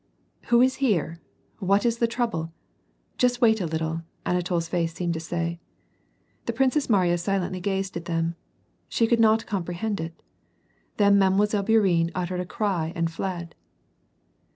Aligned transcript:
"Who 0.47 0.61
is 0.61 0.77
here? 0.81 1.21
what 1.59 1.85
is 1.85 1.99
the 1.99 2.07
trouble? 2.07 2.51
Just 3.19 3.39
wait 3.39 3.61
a 3.61 3.67
little/' 3.67 4.03
Anatol's 4.25 4.67
face 4.67 4.95
seemed 4.95 5.13
to 5.13 5.19
say. 5.19 5.59
The 6.47 6.53
Princess 6.53 6.89
Mariya 6.89 7.19
silently 7.19 7.59
gazed 7.59 7.95
at 7.95 8.05
them. 8.05 8.33
She 8.89 9.05
could 9.05 9.19
not 9.19 9.45
comprehend 9.45 10.01
it. 10.01 10.23
Then 10.97 11.19
Mile. 11.19 11.29
Bourienne 11.37 12.09
uttered 12.15 12.39
a 12.39 12.47
cry 12.47 12.93
and 12.95 13.11
fled. 13.11 13.53